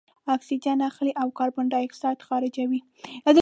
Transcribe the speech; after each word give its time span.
اکسیجن 0.35 0.79
اخلي 0.89 1.13
او 1.21 1.27
کاربن 1.37 1.65
دای 1.71 1.83
اکساید 1.87 2.19
خارجوي. 2.27 2.79